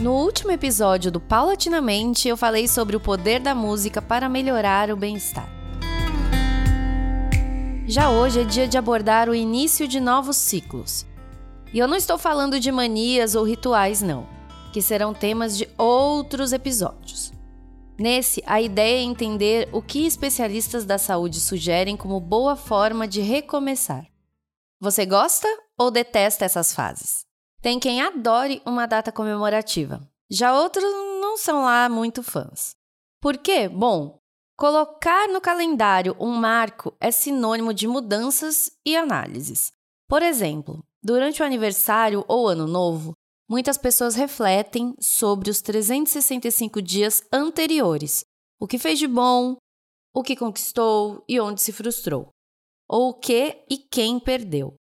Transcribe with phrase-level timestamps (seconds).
[0.00, 4.96] No último episódio do Paulatinamente, eu falei sobre o poder da música para melhorar o
[4.96, 5.46] bem-estar.
[7.86, 11.04] Já hoje é dia de abordar o início de novos ciclos.
[11.70, 14.26] E eu não estou falando de manias ou rituais, não,
[14.72, 17.30] que serão temas de outros episódios.
[17.98, 23.20] Nesse, a ideia é entender o que especialistas da saúde sugerem como boa forma de
[23.20, 24.06] recomeçar.
[24.80, 25.46] Você gosta
[25.76, 27.29] ou detesta essas fases?
[27.62, 30.00] Tem quem adore uma data comemorativa.
[30.30, 30.84] Já outros
[31.20, 32.74] não são lá muito fãs.
[33.20, 33.68] Por quê?
[33.68, 34.18] Bom,
[34.56, 39.72] colocar no calendário um marco é sinônimo de mudanças e análises.
[40.08, 43.12] Por exemplo, durante o aniversário ou ano novo,
[43.46, 48.24] muitas pessoas refletem sobre os 365 dias anteriores,
[48.58, 49.56] o que fez de bom,
[50.14, 52.30] o que conquistou e onde se frustrou,
[52.88, 54.79] ou o que e quem perdeu.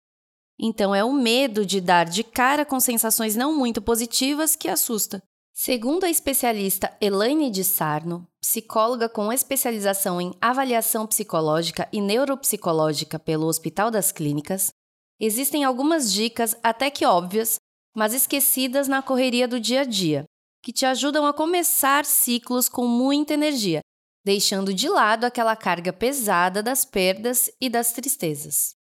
[0.64, 5.24] Então é o medo de dar de cara com sensações não muito positivas que assusta.
[5.52, 13.48] Segundo a especialista Elaine de Sarno, psicóloga com especialização em avaliação psicológica e neuropsicológica pelo
[13.48, 14.72] Hospital das Clínicas,
[15.20, 17.56] existem algumas dicas até que óbvias,
[17.96, 20.26] mas esquecidas na correria do dia a dia,
[20.64, 23.82] que te ajudam a começar ciclos com muita energia,
[24.24, 28.80] deixando de lado aquela carga pesada das perdas e das tristezas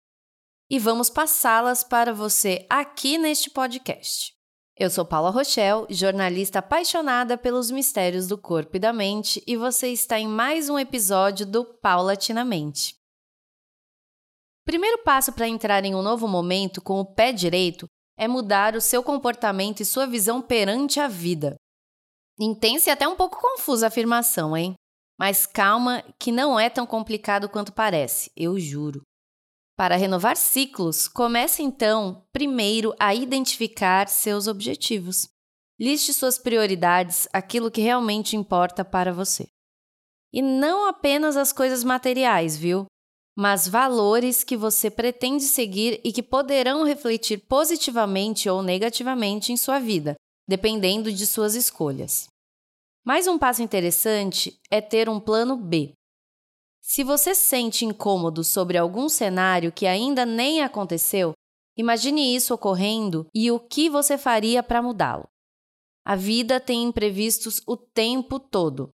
[0.71, 4.33] e vamos passá-las para você aqui neste podcast.
[4.77, 9.89] Eu sou Paula Rochelle, jornalista apaixonada pelos mistérios do corpo e da mente, e você
[9.89, 12.95] está em mais um episódio do Paulatinamente.
[14.65, 18.81] Primeiro passo para entrar em um novo momento com o pé direito é mudar o
[18.81, 21.57] seu comportamento e sua visão perante a vida.
[22.39, 24.75] Intensa e até um pouco confusa a afirmação, hein?
[25.19, 29.03] Mas calma, que não é tão complicado quanto parece, eu juro.
[29.81, 35.27] Para renovar ciclos, comece então, primeiro, a identificar seus objetivos.
[35.81, 39.49] Liste suas prioridades, aquilo que realmente importa para você.
[40.31, 42.85] E não apenas as coisas materiais, viu?
[43.35, 49.79] Mas valores que você pretende seguir e que poderão refletir positivamente ou negativamente em sua
[49.79, 50.15] vida,
[50.47, 52.27] dependendo de suas escolhas.
[53.03, 55.95] Mais um passo interessante é ter um plano B.
[56.81, 61.33] Se você sente incômodo sobre algum cenário que ainda nem aconteceu,
[61.77, 65.29] imagine isso ocorrendo e o que você faria para mudá-lo.
[66.05, 68.89] A vida tem imprevistos o tempo todo.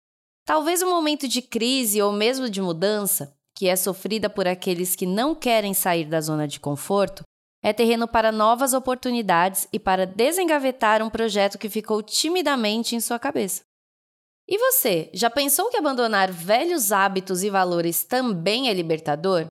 [0.46, 5.06] Talvez um momento de crise ou mesmo de mudança, que é sofrida por aqueles que
[5.06, 7.23] não querem sair da zona de conforto,
[7.63, 13.17] é terreno para novas oportunidades e para desengavetar um projeto que ficou timidamente em sua
[13.17, 13.63] cabeça.
[14.47, 19.47] E você, já pensou que abandonar velhos hábitos e valores também é libertador?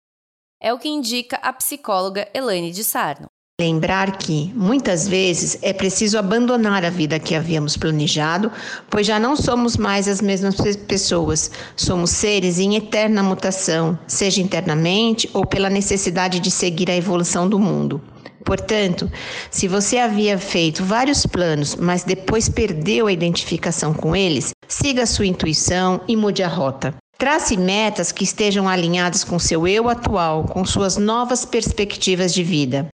[0.62, 3.27] É o que indica a psicóloga Elaine de Sarno.
[3.60, 8.53] Lembrar que, muitas vezes, é preciso abandonar a vida que havíamos planejado,
[8.88, 10.54] pois já não somos mais as mesmas
[10.87, 11.50] pessoas.
[11.77, 17.59] Somos seres em eterna mutação, seja internamente ou pela necessidade de seguir a evolução do
[17.59, 18.00] mundo.
[18.44, 19.10] Portanto,
[19.50, 25.26] se você havia feito vários planos, mas depois perdeu a identificação com eles, siga sua
[25.26, 26.94] intuição e mude a rota.
[27.16, 32.88] Trace metas que estejam alinhadas com seu eu atual, com suas novas perspectivas de vida.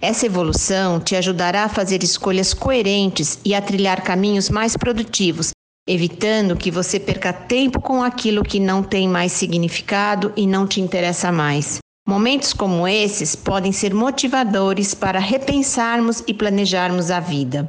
[0.00, 5.50] Essa evolução te ajudará a fazer escolhas coerentes e a trilhar caminhos mais produtivos,
[5.88, 10.80] evitando que você perca tempo com aquilo que não tem mais significado e não te
[10.80, 11.78] interessa mais.
[12.06, 17.68] Momentos como esses podem ser motivadores para repensarmos e planejarmos a vida.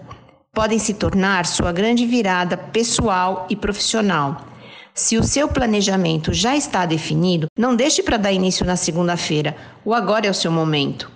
[0.55, 4.47] Podem se tornar sua grande virada pessoal e profissional.
[4.93, 9.53] Se o seu planejamento já está definido, não deixe para dar início na segunda-feira.
[9.83, 11.11] O agora é o seu momento.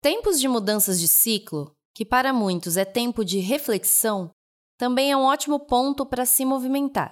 [0.00, 4.30] Tempos de mudanças de ciclo, que para muitos é tempo de reflexão,
[4.78, 7.10] também é um ótimo ponto para se movimentar.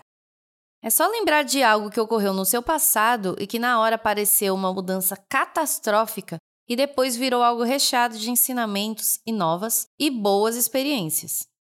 [0.80, 4.54] É só lembrar de algo que ocorreu no seu passado e que na hora pareceu
[4.54, 6.36] uma mudança catastrófica
[6.68, 11.52] e depois virou algo recheado de ensinamentos e novas e boas experiências.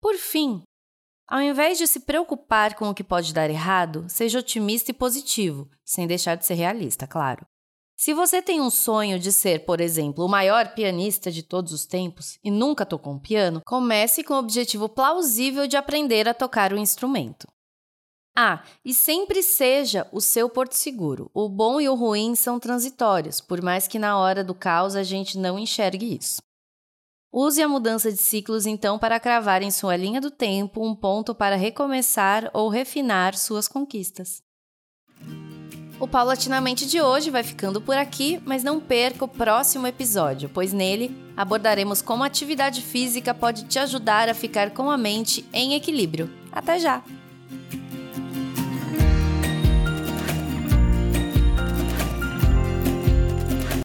[0.00, 0.62] Por fim,
[1.28, 5.68] ao invés de se preocupar com o que pode dar errado, seja otimista e positivo,
[5.84, 7.44] sem deixar de ser realista, claro.
[7.98, 11.86] Se você tem um sonho de ser, por exemplo, o maior pianista de todos os
[11.86, 16.72] tempos e nunca tocou um piano, comece com o objetivo plausível de aprender a tocar
[16.74, 17.48] o instrumento.
[18.36, 21.30] Ah, e sempre seja o seu porto seguro.
[21.32, 25.02] O bom e o ruim são transitórios, por mais que na hora do caos a
[25.02, 26.36] gente não enxergue isso.
[27.38, 31.34] Use a mudança de ciclos então para cravar em sua linha do tempo um ponto
[31.34, 34.42] para recomeçar ou refinar suas conquistas.
[36.00, 40.72] O Paulatinamente de hoje vai ficando por aqui, mas não perca o próximo episódio, pois
[40.72, 45.74] nele abordaremos como a atividade física pode te ajudar a ficar com a mente em
[45.74, 46.32] equilíbrio.
[46.50, 47.04] Até já!